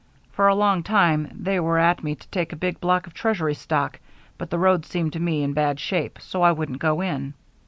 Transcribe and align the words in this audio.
For 0.31 0.47
a 0.47 0.55
long 0.55 0.81
time 0.81 1.27
they 1.31 1.59
were 1.59 1.77
at 1.77 2.03
me 2.03 2.15
to 2.15 2.27
take 2.29 2.51
a 2.53 2.55
big 2.55 2.79
block 2.81 3.05
of 3.05 3.13
treasury 3.13 3.53
stock, 3.53 3.99
but 4.39 4.49
the 4.49 4.57
road 4.57 4.83
seemed 4.83 5.13
to 5.13 5.19
me 5.19 5.43
in 5.43 5.53
bad 5.53 5.79
shape, 5.79 6.17
so 6.19 6.41
I 6.41 6.51
wouldn't 6.53 6.79
go 6.79 7.01
in. 7.01 7.35